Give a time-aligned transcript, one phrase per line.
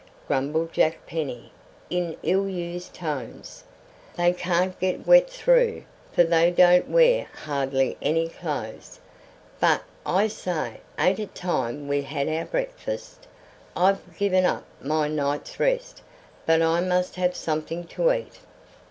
[0.27, 1.51] grumbled Jack Penny
[1.87, 3.63] in ill used tones.
[4.15, 8.99] "They can't get wet through, for they don't wear hardly any clothes.
[9.59, 13.27] But, I say, ain't it time we had our breakfast?
[13.77, 16.01] I've given up my night's rest,
[16.47, 18.39] but I must have something to eat."